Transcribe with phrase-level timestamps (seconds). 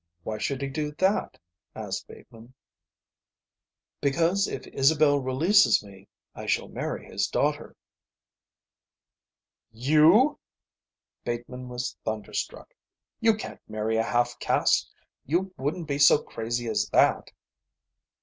[0.23, 1.37] "Why should he do that?"
[1.75, 2.55] asked Bateman.
[4.01, 7.75] "Because if Isabel releases me I shall marry his daughter."
[9.71, 10.39] "You?"
[11.23, 12.73] Bateman was thunderstruck.
[13.19, 14.91] "You can't marry a half caste.
[15.27, 17.29] You wouldn't be so crazy as that."